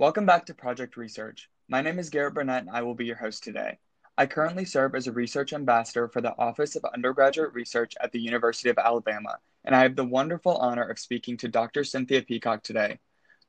[0.00, 1.50] Welcome back to Project Research.
[1.68, 3.76] My name is Garrett Burnett and I will be your host today.
[4.16, 8.18] I currently serve as a research ambassador for the Office of Undergraduate Research at the
[8.18, 11.84] University of Alabama, and I have the wonderful honor of speaking to Dr.
[11.84, 12.98] Cynthia Peacock today.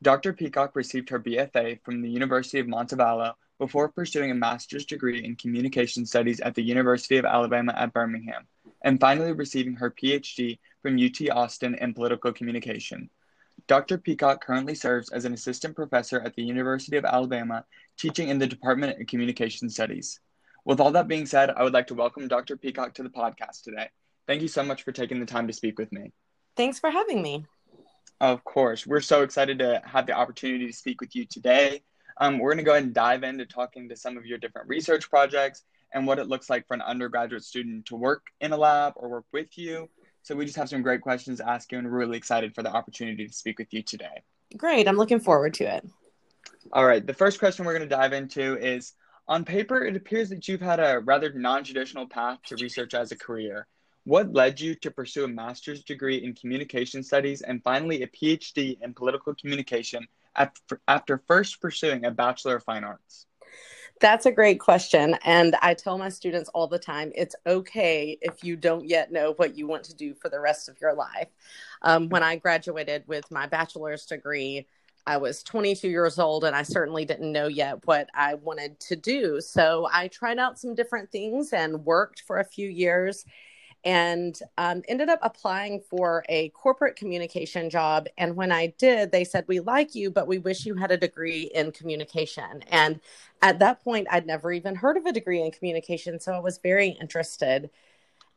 [0.01, 0.33] Dr.
[0.33, 5.37] Peacock received her BFA from the University of Montevallo before pursuing a master's degree in
[5.37, 8.45] communication studies at the University of Alabama at Birmingham,
[8.81, 13.09] and finally receiving her PhD from UT Austin in political communication.
[13.67, 13.97] Dr.
[13.97, 17.65] Peacock currently serves as an assistant professor at the University of Alabama,
[17.97, 20.19] teaching in the Department of Communication Studies.
[20.65, 22.57] With all that being said, I would like to welcome Dr.
[22.57, 23.89] Peacock to the podcast today.
[24.27, 26.11] Thank you so much for taking the time to speak with me.
[26.55, 27.45] Thanks for having me.
[28.19, 28.85] Of course.
[28.85, 31.81] We're so excited to have the opportunity to speak with you today.
[32.19, 34.67] Um, we're going to go ahead and dive into talking to some of your different
[34.67, 38.57] research projects and what it looks like for an undergraduate student to work in a
[38.57, 39.89] lab or work with you.
[40.23, 42.63] So we just have some great questions to ask you and we're really excited for
[42.63, 44.23] the opportunity to speak with you today.
[44.55, 44.87] Great.
[44.87, 45.87] I'm looking forward to it.
[46.73, 47.05] All right.
[47.05, 48.93] The first question we're going to dive into is
[49.27, 53.11] on paper, it appears that you've had a rather non traditional path to research as
[53.11, 53.67] a career.
[54.03, 58.81] What led you to pursue a master's degree in communication studies and finally a PhD
[58.81, 60.07] in political communication
[60.87, 63.27] after first pursuing a Bachelor of Fine Arts?
[64.01, 65.15] That's a great question.
[65.23, 69.33] And I tell my students all the time it's okay if you don't yet know
[69.33, 71.27] what you want to do for the rest of your life.
[71.83, 74.65] Um, when I graduated with my bachelor's degree,
[75.05, 78.95] I was 22 years old and I certainly didn't know yet what I wanted to
[78.95, 79.39] do.
[79.39, 83.23] So I tried out some different things and worked for a few years
[83.83, 88.07] and um, ended up applying for a corporate communication job.
[88.17, 90.97] And when I did, they said, We like you, but we wish you had a
[90.97, 92.63] degree in communication.
[92.69, 92.99] And
[93.41, 96.19] at that point, I'd never even heard of a degree in communication.
[96.19, 97.71] So I was very interested.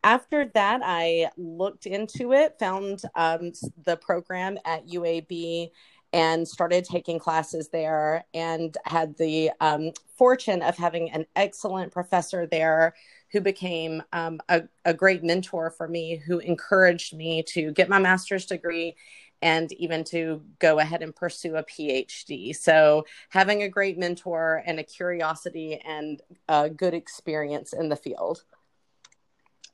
[0.03, 3.53] After that, I looked into it, found um,
[3.85, 5.71] the program at UAB
[6.13, 12.47] and started taking classes there and had the um, fortune of having an excellent professor
[12.47, 12.95] there
[13.35, 17.99] who became um, a, a great mentor for me, who encouraged me to get my
[17.99, 18.95] master's degree
[19.43, 22.55] and even to go ahead and pursue a PhD.
[22.55, 28.45] So, having a great mentor and a curiosity and a good experience in the field.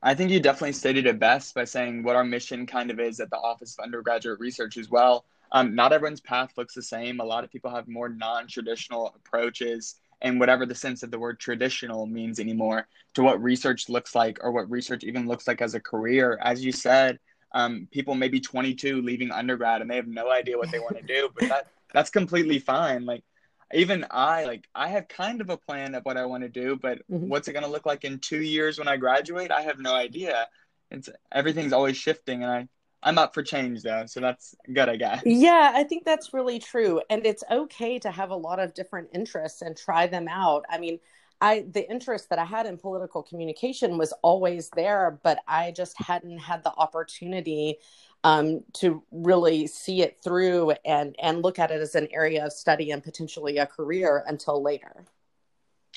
[0.02, 3.20] I think you definitely stated it best by saying what our mission kind of is
[3.20, 5.26] at the Office of Undergraduate Research as well.
[5.52, 7.20] Um, not everyone's path looks the same.
[7.20, 11.18] A lot of people have more non traditional approaches and whatever the sense of the
[11.18, 15.62] word traditional means anymore to what research looks like or what research even looks like
[15.62, 16.38] as a career.
[16.42, 17.18] As you said,
[17.52, 20.96] um, people may be 22 leaving undergrad and they have no idea what they want
[20.96, 23.04] to do, but that that's completely fine.
[23.04, 23.24] Like
[23.72, 26.76] even I like I have kind of a plan of what I want to do,
[26.76, 27.28] but mm-hmm.
[27.28, 29.50] what's it going to look like in 2 years when I graduate?
[29.50, 30.46] I have no idea.
[30.90, 32.68] It's everything's always shifting and I
[33.02, 35.24] I'm up for change though, so that's good, I guess.
[35.24, 39.10] Yeah, I think that's really true, and it's okay to have a lot of different
[39.12, 40.64] interests and try them out.
[40.70, 40.98] I mean,
[41.42, 46.00] I the interest that I had in political communication was always there, but I just
[46.00, 47.78] hadn't had the opportunity
[48.24, 52.52] um, to really see it through and and look at it as an area of
[52.52, 55.04] study and potentially a career until later.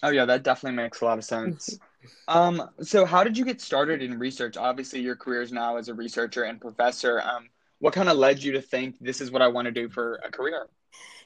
[0.04, 1.80] Oh yeah, that definitely makes a lot of sense.
[2.28, 4.58] um, so how did you get started in research?
[4.58, 7.22] Obviously, your career is now as a researcher and professor.
[7.22, 9.90] Um, what kind of led you to think this is what I want to do
[9.90, 10.68] for a career?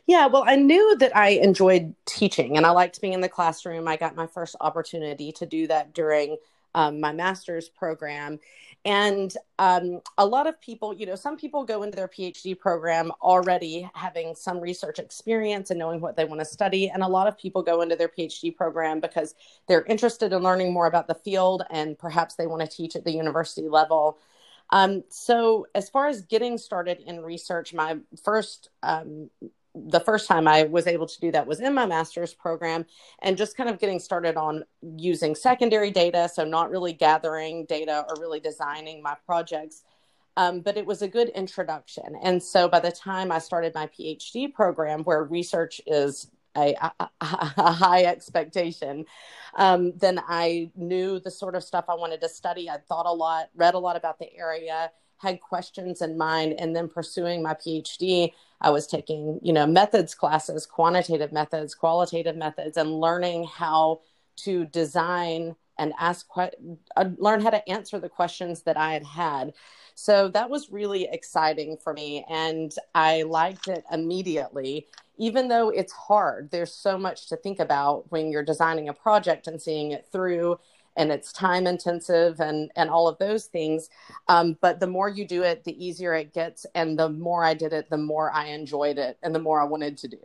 [0.06, 3.88] Yeah, well, I knew that I enjoyed teaching and I liked being in the classroom.
[3.88, 6.38] I got my first opportunity to do that during
[6.74, 8.40] um, my master's program.
[8.88, 13.12] And um, a lot of people, you know, some people go into their PhD program
[13.22, 16.88] already having some research experience and knowing what they want to study.
[16.90, 19.36] And a lot of people go into their PhD program because
[19.68, 23.04] they're interested in learning more about the field and perhaps they want to teach at
[23.04, 24.20] the university level.
[24.70, 29.30] Um, so, as far as getting started in research, my first um,
[29.88, 32.86] the first time I was able to do that was in my master's program
[33.22, 36.30] and just kind of getting started on using secondary data.
[36.34, 39.84] So, not really gathering data or really designing my projects.
[40.36, 42.16] Um, but it was a good introduction.
[42.22, 47.10] And so, by the time I started my PhD program, where research is a, a,
[47.22, 49.06] high expectation,
[49.56, 52.70] um, then I knew the sort of stuff I wanted to study.
[52.70, 56.76] I thought a lot, read a lot about the area, had questions in mind, and
[56.76, 62.78] then pursuing my PhD I was taking, you know, methods classes, quantitative methods, qualitative methods,
[62.78, 64.02] and learning how
[64.38, 69.06] to design and ask, que- uh, learn how to answer the questions that I had
[69.06, 69.54] had.
[69.94, 72.26] So that was really exciting for me.
[72.30, 74.88] And I liked it immediately,
[75.18, 76.50] even though it's hard.
[76.50, 80.60] There's so much to think about when you're designing a project and seeing it through
[80.98, 83.90] and it's time intensive and and all of those things
[84.28, 87.54] um, but the more you do it the easier it gets and the more i
[87.54, 90.18] did it the more i enjoyed it and the more i wanted to do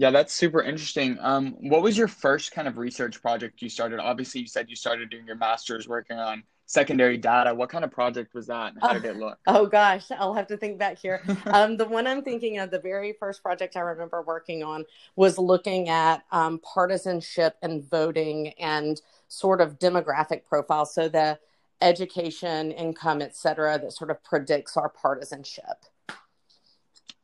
[0.00, 1.18] Yeah, that's super interesting.
[1.20, 3.98] Um, what was your first kind of research project you started?
[3.98, 7.54] Obviously, you said you started doing your master's working on secondary data.
[7.54, 9.38] What kind of project was that how did it look?
[9.46, 11.22] Oh gosh, I'll have to think back here.
[11.46, 14.84] um, the one I'm thinking of, the very first project I remember working on
[15.16, 20.94] was looking at um, partisanship and voting and sort of demographic profiles.
[20.94, 21.38] So the
[21.80, 25.86] education, income, et cetera, that sort of predicts our partisanship.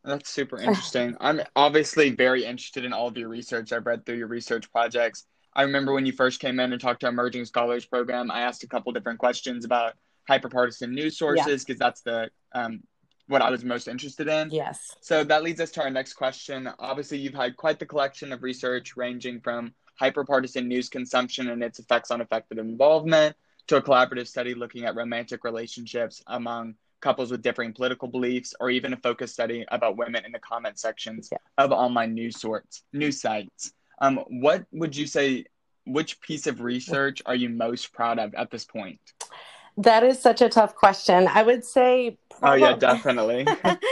[0.04, 1.16] That's super interesting.
[1.20, 3.72] I'm obviously very interested in all of your research.
[3.72, 5.26] I've read through your research projects.
[5.56, 8.40] I remember when you first came in and talked to our Emerging Scholars program, I
[8.40, 9.94] asked a couple different questions about
[10.28, 11.86] hyperpartisan news sources because yeah.
[11.86, 12.82] that's the um,
[13.26, 14.50] what I was most interested in.
[14.50, 14.96] Yes.
[15.00, 16.68] So that leads us to our next question.
[16.78, 21.78] Obviously, you've had quite the collection of research ranging from hyperpartisan news consumption and its
[21.78, 23.36] effects on effective involvement
[23.68, 28.70] to a collaborative study looking at romantic relationships among couples with differing political beliefs, or
[28.70, 31.38] even a focus study about women in the comment sections yeah.
[31.58, 33.72] of online news sorts, news sites.
[33.98, 35.46] Um, what would you say?
[35.86, 38.98] Which piece of research are you most proud of at this point?
[39.76, 41.28] That is such a tough question.
[41.28, 42.18] I would say.
[42.30, 43.46] Probably, oh yeah, definitely.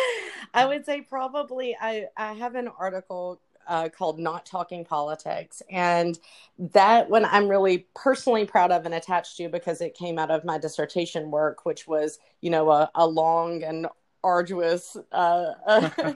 [0.54, 5.62] I would say probably I I have an article uh, called Not Talking Politics.
[5.70, 6.19] And
[6.58, 10.44] that one I'm really personally proud of and attached to because it came out of
[10.44, 13.87] my dissertation work, which was, you know, a, a long and
[14.24, 15.52] arduous uh,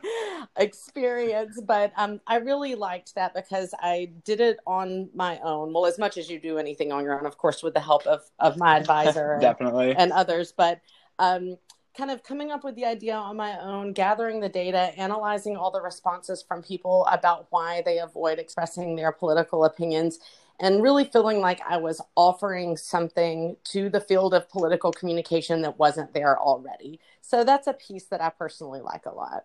[0.57, 1.61] experience.
[1.61, 5.73] But um, I really liked that because I did it on my own.
[5.73, 8.07] Well, as much as you do anything on your own, of course, with the help
[8.07, 9.91] of, of my advisor Definitely.
[9.91, 10.53] And, and others.
[10.57, 10.81] But
[11.19, 11.57] um,
[11.97, 15.71] kind of coming up with the idea on my own, gathering the data, analyzing all
[15.71, 20.19] the responses from people about why they avoid expressing their political opinions,
[20.61, 25.79] and really feeling like I was offering something to the field of political communication that
[25.79, 27.01] wasn't there already.
[27.21, 29.45] So that's a piece that I personally like a lot.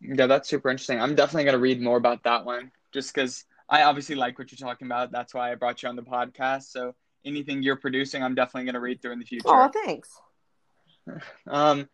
[0.00, 1.00] Yeah, that's super interesting.
[1.00, 4.50] I'm definitely going to read more about that one just because I obviously like what
[4.50, 5.10] you're talking about.
[5.10, 6.70] That's why I brought you on the podcast.
[6.70, 6.94] So
[7.24, 9.48] anything you're producing, I'm definitely going to read through in the future.
[9.48, 10.10] Oh, thanks.
[11.46, 11.88] Um,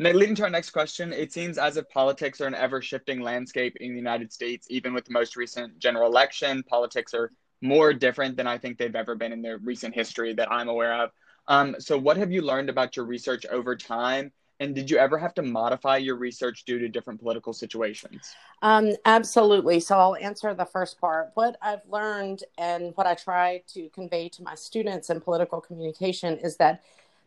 [0.00, 3.76] leading to our next question, it seems as if politics are an ever shifting landscape
[3.80, 4.66] in the United States.
[4.70, 7.30] Even with the most recent general election, politics are
[7.60, 10.94] more different than I think they've ever been in their recent history that I'm aware
[11.02, 11.10] of.
[11.48, 14.32] Um, so, what have you learned about your research over time?
[14.58, 18.34] And did you ever have to modify your research due to different political situations?
[18.62, 19.80] Um, absolutely.
[19.80, 21.30] So I'll answer the first part.
[21.32, 26.36] What I've learned and what I try to convey to my students in political communication
[26.38, 26.82] is that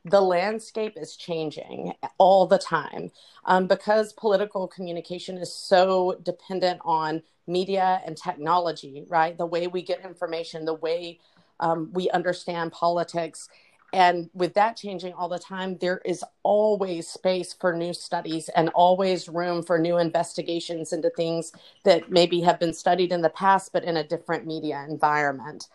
[0.05, 3.11] the landscape is changing all the time
[3.45, 9.37] um, because political communication is so dependent on media and technology, right?
[9.37, 11.19] The way we get information, the way
[11.59, 13.47] um, we understand politics.
[13.93, 18.69] And with that changing all the time, there is always space for new studies and
[18.69, 23.71] always room for new investigations into things that maybe have been studied in the past,
[23.71, 25.67] but in a different media environment.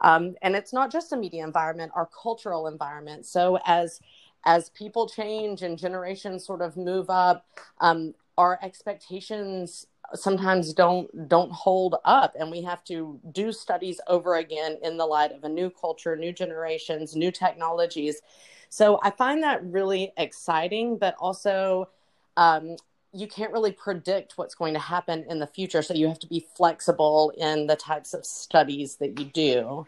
[0.00, 3.26] Um, and it's not just a media environment, our cultural environment.
[3.26, 4.00] So as
[4.46, 7.46] as people change and generations sort of move up,
[7.80, 14.36] um, our expectations sometimes don't don't hold up and we have to do studies over
[14.36, 18.20] again in the light of a new culture new generations new technologies
[18.68, 21.88] so i find that really exciting but also
[22.36, 22.76] um,
[23.12, 26.26] you can't really predict what's going to happen in the future so you have to
[26.26, 29.86] be flexible in the types of studies that you do.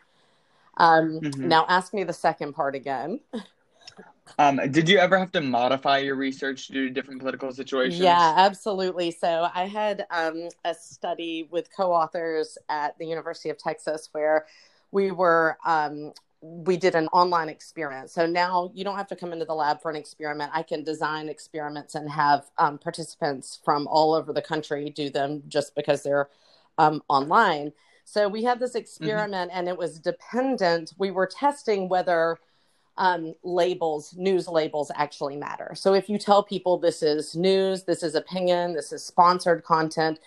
[0.79, 1.49] Um, mm-hmm.
[1.49, 3.21] now ask me the second part again.
[4.38, 8.00] Um, did you ever have to modify your research due to different political situations?
[8.00, 9.11] Yeah absolutely.
[9.11, 14.47] So i had um, a study with co-authors at the university of texas where
[14.91, 16.12] we were um,
[16.43, 18.11] we did an online experiment.
[18.11, 20.51] So now you don't have to come into the lab for an experiment.
[20.53, 25.45] I can design experiments and have um, participants from all over the country do them
[25.47, 26.29] just because they're
[26.79, 27.73] um, online.
[28.05, 28.79] So we had this mm-hmm.
[28.79, 29.59] experiment mm-hmm.
[29.59, 30.95] and it was dependent.
[30.99, 32.39] We were testing whether
[32.99, 35.73] um, labels, news labels actually matter.
[35.77, 40.19] So if you tell people this is news, this is opinion, this is sponsored content,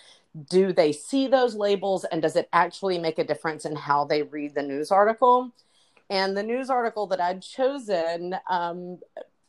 [0.50, 4.24] do they see those labels and does it actually make a difference in how they
[4.24, 5.52] read the news article?
[6.10, 9.00] And the news article that I'd chosen um,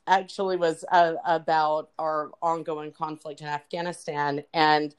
[0.06, 4.42] actually was uh, about our ongoing conflict in Afghanistan.
[4.54, 4.94] And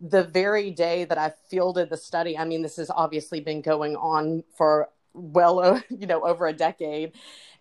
[0.00, 3.96] the very day that I fielded the study, I mean, this has obviously been going
[3.96, 7.12] on for well, you know, over a decade.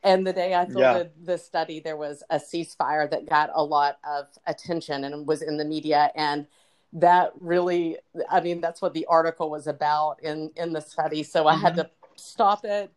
[0.03, 1.25] And the day I fielded yeah.
[1.25, 5.57] the study, there was a ceasefire that got a lot of attention and was in
[5.57, 6.11] the media.
[6.15, 6.47] And
[6.93, 7.97] that really,
[8.29, 11.23] I mean, that's what the article was about in in the study.
[11.23, 11.61] So I mm-hmm.
[11.61, 12.91] had to stop it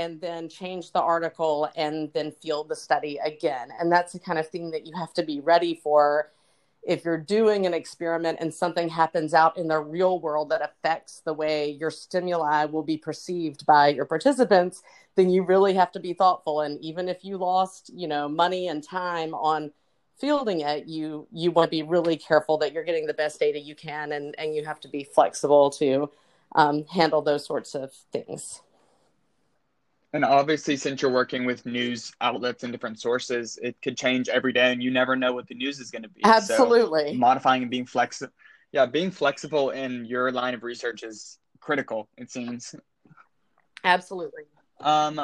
[0.00, 3.68] and then change the article and then field the study again.
[3.78, 6.30] And that's the kind of thing that you have to be ready for
[6.82, 11.20] if you're doing an experiment and something happens out in the real world that affects
[11.24, 14.82] the way your stimuli will be perceived by your participants,
[15.14, 16.62] then you really have to be thoughtful.
[16.62, 19.72] And even if you lost, you know, money and time on
[20.18, 23.58] fielding it, you you want to be really careful that you're getting the best data
[23.58, 26.10] you can, and and you have to be flexible to
[26.54, 28.62] um, handle those sorts of things.
[30.12, 34.52] And obviously, since you're working with news outlets and different sources, it could change every
[34.52, 36.20] day, and you never know what the news is going to be.
[36.24, 38.32] Absolutely, so modifying and being flexible.
[38.72, 42.08] Yeah, being flexible in your line of research is critical.
[42.16, 42.74] It seems.
[43.84, 44.42] Absolutely.
[44.80, 45.20] Um,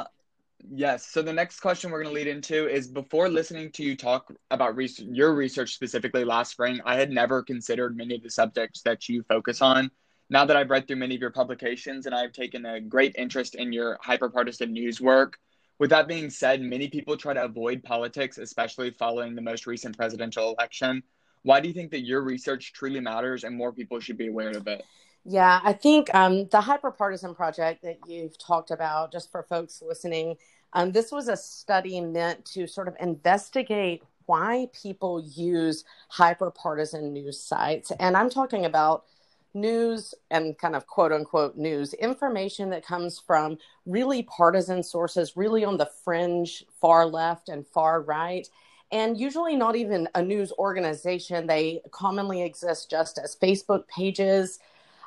[0.70, 1.06] yes.
[1.06, 4.32] So the next question we're going to lead into is before listening to you talk
[4.50, 9.08] about your research specifically last spring, I had never considered many of the subjects that
[9.08, 9.90] you focus on
[10.28, 13.54] now that I've read through many of your publications and I've taken a great interest
[13.54, 15.38] in your hyperpartisan news work,
[15.78, 19.96] with that being said, many people try to avoid politics, especially following the most recent
[19.96, 21.02] presidential election.
[21.42, 24.50] Why do you think that your research truly matters and more people should be aware
[24.50, 24.84] of it?
[25.24, 30.36] Yeah, I think um, the hyperpartisan project that you've talked about, just for folks listening,
[30.72, 37.40] um, this was a study meant to sort of investigate why people use hyperpartisan news
[37.40, 37.92] sites.
[37.98, 39.04] And I'm talking about
[39.56, 45.64] news and kind of quote unquote news information that comes from really partisan sources, really
[45.64, 48.48] on the fringe, far left and far right.
[48.92, 51.46] And usually not even a news organization.
[51.46, 54.60] They commonly exist just as Facebook pages,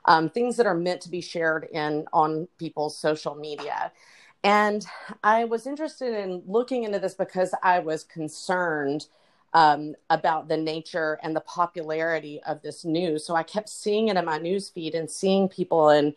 [0.06, 3.92] um, things that are meant to be shared in on people's social media.
[4.44, 4.86] And
[5.24, 9.08] I was interested in looking into this because I was concerned
[9.54, 13.26] um, about the nature and the popularity of this news.
[13.26, 16.14] So I kept seeing it in my news feed and seeing people in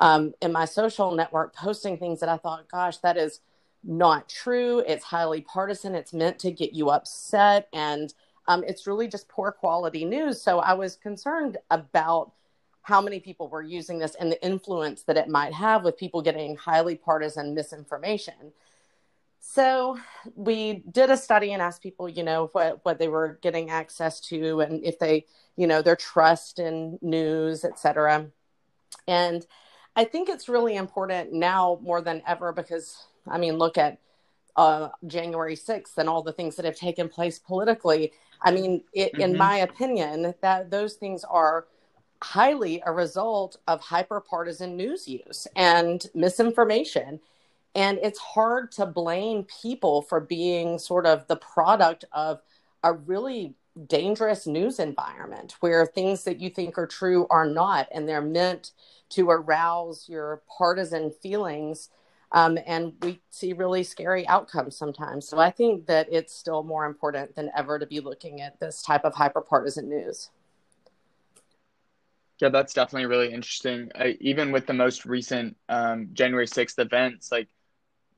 [0.00, 3.40] um, in my social network posting things that I thought, gosh, that is
[3.82, 4.78] not true.
[4.86, 5.96] It's highly partisan.
[5.96, 8.14] It's meant to get you upset, and
[8.46, 10.40] um, it's really just poor quality news.
[10.40, 12.32] So I was concerned about
[12.82, 16.22] how many people were using this and the influence that it might have with people
[16.22, 18.52] getting highly partisan misinformation.
[19.40, 19.98] So
[20.34, 24.20] we did a study and asked people, you know, what, what they were getting access
[24.28, 25.26] to and if they,
[25.56, 28.26] you know, their trust in news, et cetera.
[29.06, 29.46] And
[29.96, 33.98] I think it's really important now more than ever because, I mean, look at
[34.56, 38.12] uh, January 6th and all the things that have taken place politically.
[38.42, 39.22] I mean, it, mm-hmm.
[39.22, 41.66] in my opinion, that those things are
[42.20, 47.20] highly a result of hyper partisan news use and misinformation
[47.78, 52.42] and it's hard to blame people for being sort of the product of
[52.82, 53.54] a really
[53.86, 58.72] dangerous news environment where things that you think are true are not, and they're meant
[59.10, 61.90] to arouse your partisan feelings.
[62.32, 65.28] Um, and we see really scary outcomes sometimes.
[65.28, 68.82] So I think that it's still more important than ever to be looking at this
[68.82, 70.30] type of hyperpartisan news.
[72.40, 73.92] Yeah, that's definitely really interesting.
[73.94, 77.48] I, even with the most recent um, January 6th events, like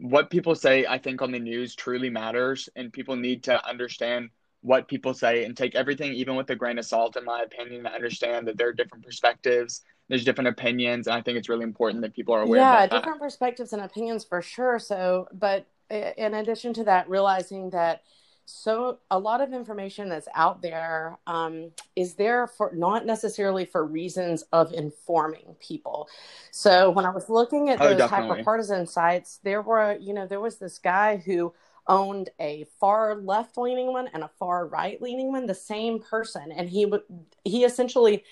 [0.01, 4.31] what people say, I think, on the news truly matters, and people need to understand
[4.63, 7.85] what people say and take everything, even with a grain of salt, in my opinion,
[7.85, 11.65] to understand that there are different perspectives, there's different opinions, and I think it's really
[11.65, 12.61] important that people are aware.
[12.61, 13.25] Yeah, different that.
[13.25, 14.79] perspectives and opinions for sure.
[14.79, 18.03] So, but eh, in addition to that, realizing that
[18.51, 23.87] so a lot of information that's out there um, is there for not necessarily for
[23.87, 26.09] reasons of informing people.
[26.51, 30.27] So when i was looking at oh, those hyper partisan sites there were you know
[30.27, 31.53] there was this guy who
[31.87, 36.53] owned a far left leaning one and a far right leaning one the same person.
[36.53, 37.03] And he would
[37.45, 38.25] he essentially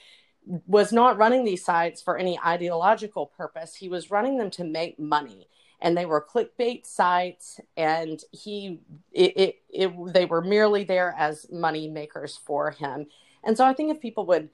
[0.67, 3.75] was not running these sites for any ideological purpose.
[3.75, 5.49] He was running them to make money
[5.81, 8.81] and they were clickbait sites and he
[9.13, 13.07] it, it, it, they were merely there as money makers for him.
[13.45, 14.51] And so i think if people would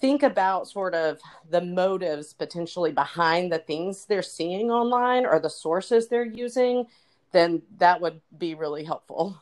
[0.00, 5.48] think about sort of the motives potentially behind the things they're seeing online or the
[5.48, 6.86] sources they're using
[7.30, 9.40] then that would be really helpful.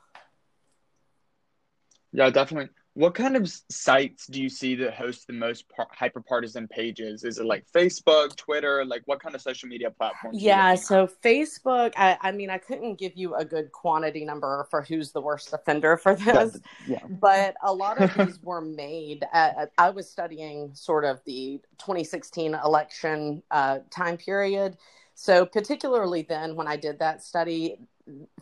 [2.12, 2.70] Yeah definitely
[3.00, 7.24] what kind of sites do you see that host the most par- hyperpartisan pages?
[7.24, 8.84] Is it like Facebook, Twitter?
[8.84, 10.42] Like what kind of social media platforms?
[10.42, 11.22] Yeah, so at?
[11.22, 15.20] Facebook, I, I, mean, I couldn't give you a good quantity number for who's the
[15.22, 16.98] worst offender for this, yeah.
[17.08, 19.24] but a lot of these were made.
[19.32, 24.76] At, I was studying sort of the 2016 election uh, time period.
[25.14, 27.78] So particularly then, when I did that study,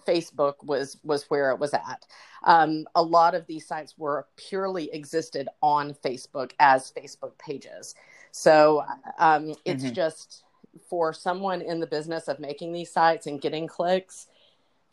[0.07, 2.07] Facebook was was where it was at.
[2.45, 7.95] Um, a lot of these sites were purely existed on Facebook as Facebook pages.
[8.31, 8.85] So
[9.19, 9.95] um, it's mm-hmm.
[9.95, 10.45] just
[10.89, 14.27] for someone in the business of making these sites and getting clicks.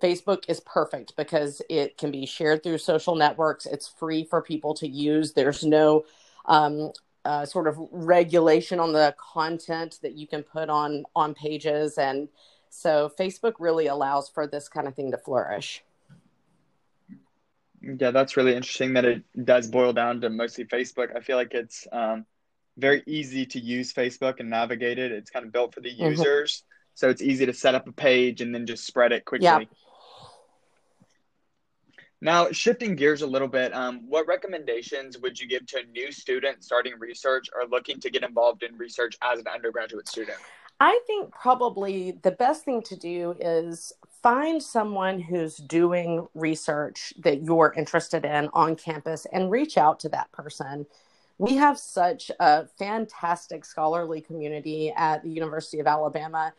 [0.01, 3.65] Facebook is perfect because it can be shared through social networks.
[3.65, 5.33] It's free for people to use.
[5.33, 6.05] There's no
[6.45, 6.91] um,
[7.23, 12.27] uh, sort of regulation on the content that you can put on on pages, and
[12.75, 15.81] so Facebook really allows for this kind of thing to flourish.
[17.81, 21.15] Yeah, that's really interesting that it does boil down to mostly Facebook.
[21.15, 22.25] I feel like it's um,
[22.77, 25.13] very easy to use Facebook and navigate it.
[25.13, 26.09] It's kind of built for the mm-hmm.
[26.09, 26.63] users.
[26.95, 29.45] So it's easy to set up a page and then just spread it quickly.
[29.45, 29.59] Yeah.
[32.21, 36.11] Now, shifting gears a little bit, um, what recommendations would you give to a new
[36.11, 40.39] student starting research or looking to get involved in research as an undergraduate student?
[40.79, 47.43] I think probably the best thing to do is find someone who's doing research that
[47.43, 50.85] you're interested in on campus and reach out to that person.
[51.37, 56.53] We have such a fantastic scholarly community at the University of Alabama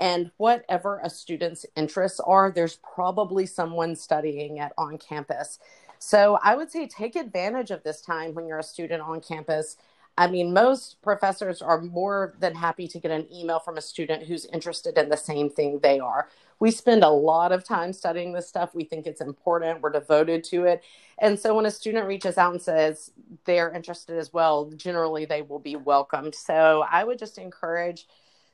[0.00, 5.58] and whatever a student's interests are, there's probably someone studying it on campus.
[5.98, 9.76] So I would say take advantage of this time when you're a student on campus.
[10.20, 14.24] I mean, most professors are more than happy to get an email from a student
[14.24, 16.28] who's interested in the same thing they are.
[16.58, 18.74] We spend a lot of time studying this stuff.
[18.74, 19.80] We think it's important.
[19.80, 20.84] We're devoted to it.
[21.20, 23.12] And so when a student reaches out and says
[23.46, 26.34] they're interested as well, generally they will be welcomed.
[26.34, 28.06] So I would just encourage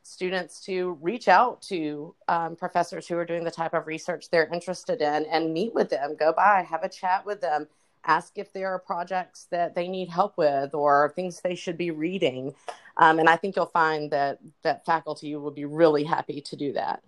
[0.04, 4.46] students to reach out to um, professors who are doing the type of research they're
[4.54, 7.66] interested in and meet with them, go by, have a chat with them,
[8.06, 11.90] ask if there are projects that they need help with or things they should be
[11.90, 12.54] reading.
[12.96, 16.72] Um, and I think you'll find that that faculty will be really happy to do
[16.72, 17.02] that.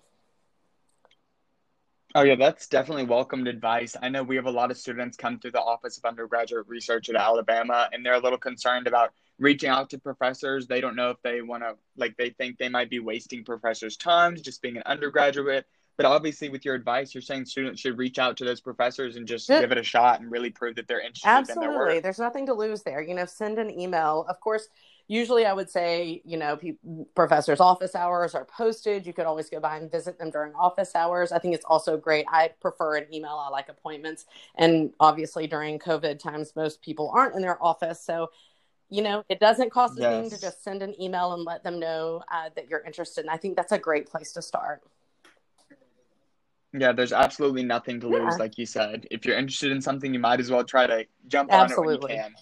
[2.14, 3.94] Oh yeah, that's definitely welcomed advice.
[4.00, 7.10] I know we have a lot of students come through the Office of Undergraduate Research
[7.10, 10.66] at Alabama, and they're a little concerned about reaching out to professors.
[10.66, 13.98] They don't know if they want to, like, they think they might be wasting professors'
[13.98, 15.66] time just being an undergraduate.
[15.98, 19.26] But obviously, with your advice, you're saying students should reach out to those professors and
[19.26, 21.64] just give it a shot and really prove that they're interested Absolutely.
[21.66, 22.02] in their work.
[22.04, 23.02] There's nothing to lose there.
[23.02, 24.24] You know, send an email.
[24.28, 24.68] Of course,
[25.08, 26.76] usually I would say, you know, pe-
[27.16, 29.06] professors' office hours are posted.
[29.06, 31.32] You could always go by and visit them during office hours.
[31.32, 32.26] I think it's also great.
[32.28, 33.32] I prefer an email.
[33.32, 34.24] I like appointments.
[34.54, 38.00] And obviously, during COVID times, most people aren't in their office.
[38.00, 38.30] So
[38.88, 40.06] you know it doesn't cost yes.
[40.06, 43.28] anything to just send an email and let them know uh, that you're interested and
[43.28, 44.80] i think that's a great place to start
[46.72, 50.20] yeah there's absolutely nothing to lose like you said if you're interested in something you
[50.20, 51.92] might as well try to jump absolutely.
[51.92, 52.34] on it when you can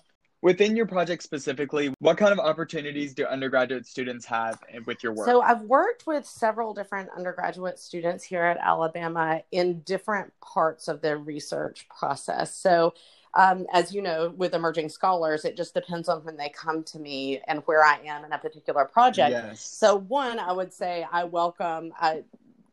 [0.43, 5.27] within your project specifically what kind of opportunities do undergraduate students have with your work
[5.27, 11.01] so i've worked with several different undergraduate students here at alabama in different parts of
[11.01, 12.93] their research process so
[13.37, 16.99] um, as you know, with emerging scholars, it just depends on when they come to
[16.99, 19.31] me and where I am in a particular project.
[19.31, 19.61] Yes.
[19.61, 22.23] So, one, I would say I welcome, I,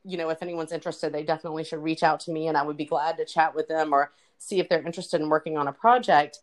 [0.04, 2.78] you know, if anyone's interested, they definitely should reach out to me and I would
[2.78, 5.74] be glad to chat with them or see if they're interested in working on a
[5.74, 6.40] project.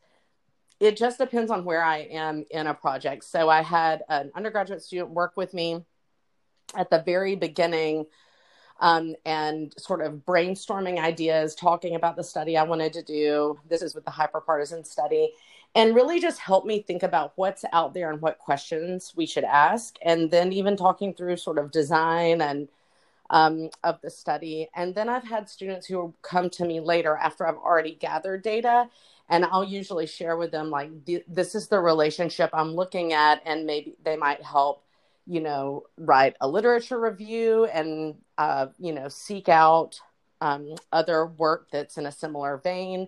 [0.79, 3.25] It just depends on where I am in a project.
[3.25, 5.85] So, I had an undergraduate student work with me
[6.75, 8.07] at the very beginning
[8.81, 13.59] um, and sort of brainstorming ideas, talking about the study I wanted to do.
[13.69, 15.33] This is with the hyperpartisan study,
[15.75, 19.45] and really just help me think about what's out there and what questions we should
[19.45, 19.97] ask.
[20.03, 22.69] And then even talking through sort of design and
[23.31, 24.69] um, of the study.
[24.75, 28.89] And then I've had students who come to me later after I've already gathered data.
[29.29, 30.91] And I'll usually share with them, like,
[31.27, 34.85] this is the relationship I'm looking at, and maybe they might help
[35.27, 40.01] you know, write a literature review and, uh, you know, seek out
[40.41, 43.07] um, other work that's in a similar vein.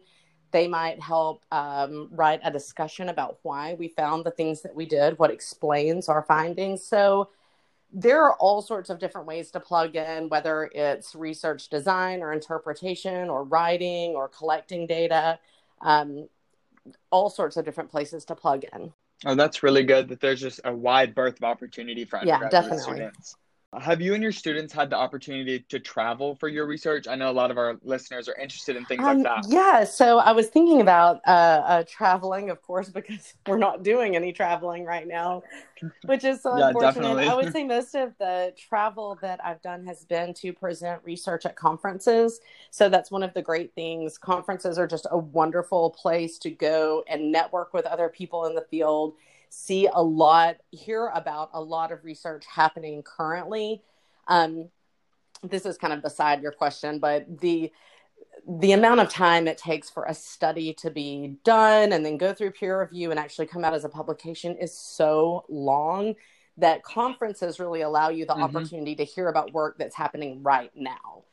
[0.52, 4.86] They might help um, write a discussion about why we found the things that we
[4.86, 6.84] did, what explains our findings.
[6.84, 7.30] So
[7.92, 12.32] there are all sorts of different ways to plug in, whether it's research design or
[12.32, 15.38] interpretation or writing or collecting data,
[15.82, 16.28] um,
[17.10, 18.92] all sorts of different places to plug in.
[19.24, 22.60] Oh, that's really good that there's just a wide berth of opportunity for undergraduate yeah,
[22.60, 22.94] definitely.
[22.94, 23.36] students.
[23.80, 27.08] Have you and your students had the opportunity to travel for your research?
[27.08, 29.50] I know a lot of our listeners are interested in things um, like that.
[29.50, 34.14] Yeah, so I was thinking about uh, uh, traveling, of course, because we're not doing
[34.14, 35.42] any traveling right now,
[36.04, 36.94] which is so yeah, unfortunate.
[36.94, 37.28] Definitely.
[37.28, 41.46] I would say most of the travel that I've done has been to present research
[41.46, 42.40] at conferences.
[42.70, 44.18] So that's one of the great things.
[44.18, 48.66] Conferences are just a wonderful place to go and network with other people in the
[48.70, 49.14] field
[49.54, 53.82] see a lot, hear about a lot of research happening currently.
[54.26, 54.70] Um,
[55.42, 57.70] this is kind of beside your question, but the
[58.48, 62.32] the amount of time it takes for a study to be done and then go
[62.32, 66.14] through peer review and actually come out as a publication is so long
[66.56, 68.42] that conferences really allow you the mm-hmm.
[68.42, 71.24] opportunity to hear about work that's happening right now.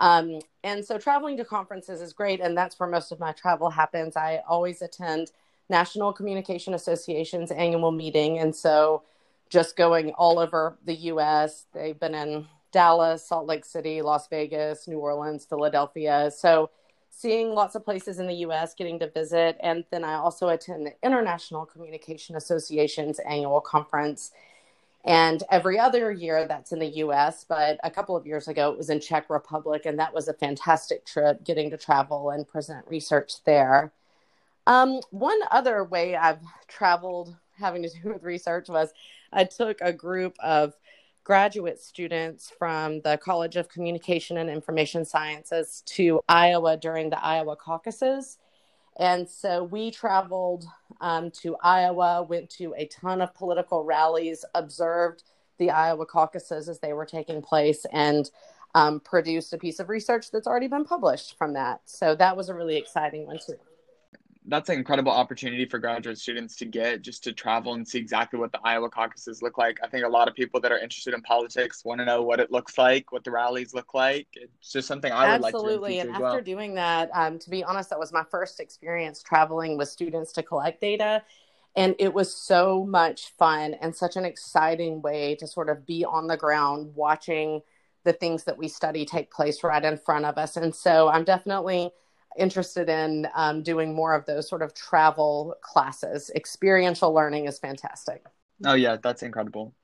[0.00, 3.70] Um, and so traveling to conferences is great, and that's where most of my travel
[3.70, 4.16] happens.
[4.16, 5.30] I always attend
[5.70, 9.02] National Communication Association's annual meeting, and so
[9.48, 11.66] just going all over the U.S.
[11.72, 16.30] They've been in Dallas, Salt Lake City, Las Vegas, New Orleans, Philadelphia.
[16.34, 16.70] So
[17.10, 19.56] seeing lots of places in the US, getting to visit.
[19.60, 24.30] And then I also attend the International Communication Association's annual conference.
[25.04, 28.78] And every other year that's in the US, but a couple of years ago it
[28.78, 32.86] was in Czech Republic, and that was a fantastic trip getting to travel and present
[32.86, 33.92] research there.
[34.70, 38.92] Um, one other way I've traveled having to do with research was
[39.32, 40.74] I took a group of
[41.24, 47.56] graduate students from the College of Communication and Information Sciences to Iowa during the Iowa
[47.56, 48.38] caucuses.
[48.96, 50.64] And so we traveled
[51.00, 55.24] um, to Iowa, went to a ton of political rallies, observed
[55.58, 58.30] the Iowa caucuses as they were taking place, and
[58.76, 61.80] um, produced a piece of research that's already been published from that.
[61.86, 63.56] So that was a really exciting one, too
[64.50, 68.38] that's an incredible opportunity for graduate students to get just to travel and see exactly
[68.38, 69.78] what the Iowa caucuses look like.
[69.82, 72.40] I think a lot of people that are interested in politics want to know what
[72.40, 74.26] it looks like, what the rallies look like.
[74.34, 75.50] It's just something I would Absolutely.
[75.50, 75.66] like to do.
[75.66, 75.98] Absolutely.
[76.00, 76.40] And after well.
[76.42, 80.42] doing that, um, to be honest, that was my first experience traveling with students to
[80.42, 81.22] collect data.
[81.76, 86.04] And it was so much fun and such an exciting way to sort of be
[86.04, 87.62] on the ground watching
[88.02, 90.56] the things that we study take place right in front of us.
[90.56, 91.92] And so I'm definitely
[92.38, 96.30] interested in um, doing more of those sort of travel classes.
[96.34, 98.24] Experiential learning is fantastic.
[98.64, 99.74] Oh, yeah, that's incredible.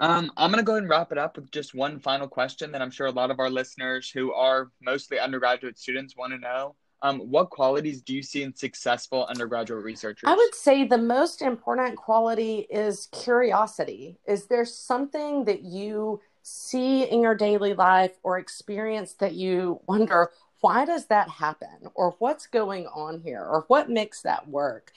[0.00, 2.72] Um, I'm going to go ahead and wrap it up with just one final question
[2.72, 6.38] that I'm sure a lot of our listeners who are mostly undergraduate students want to
[6.38, 6.74] know.
[7.02, 10.24] Um, what qualities do you see in successful undergraduate researchers?
[10.26, 14.18] I would say the most important quality is curiosity.
[14.26, 20.30] Is there something that you see in your daily life or experience that you wonder,
[20.64, 21.90] why does that happen?
[21.94, 23.42] Or what's going on here?
[23.42, 24.92] Or what makes that work?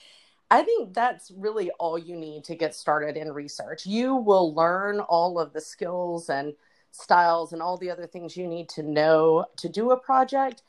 [0.50, 3.84] I think that's really all you need to get started in research.
[3.84, 6.54] You will learn all of the skills and
[6.90, 10.62] styles and all the other things you need to know to do a project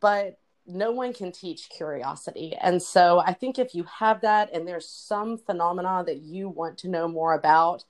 [0.00, 2.56] but no one can teach curiosity.
[2.58, 6.78] And so i think if you have that and there's some phenomena that you want
[6.78, 7.84] to know more about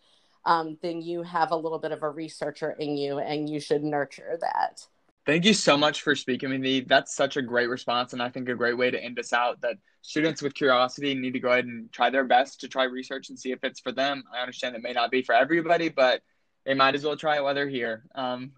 [0.45, 3.85] um, then you have a little bit of a researcher in you and you should
[3.85, 4.89] nurture that
[5.27, 6.83] Thank you so much for speaking with me.
[6.83, 9.61] That's such a great response, and I think a great way to end us out
[9.62, 13.29] that students with curiosity need to go ahead and try their best to try research
[13.29, 14.23] and see if it's for them.
[14.33, 16.23] I understand it may not be for everybody, but
[16.65, 18.05] they might as well try it while they're here.
[18.15, 18.53] Um,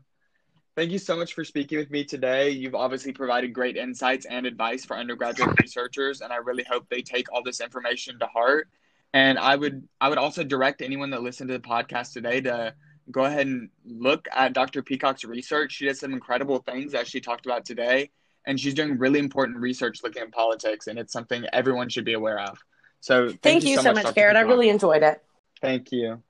[0.76, 2.50] thank you so much for speaking with me today.
[2.50, 7.00] You've obviously provided great insights and advice for undergraduate researchers, and I really hope they
[7.00, 8.68] take all this information to heart.
[9.14, 12.74] And I would I would also direct anyone that listened to the podcast today to
[13.10, 14.82] go ahead and look at Dr.
[14.82, 15.72] Peacock's research.
[15.72, 18.10] She does some incredible things that she talked about today,
[18.46, 22.14] and she's doing really important research looking at politics, and it's something everyone should be
[22.14, 22.58] aware of.
[23.00, 24.36] So thank, thank you, you, so, so much, much Garrett.
[24.36, 25.22] I really enjoyed it.
[25.60, 26.22] Thank you.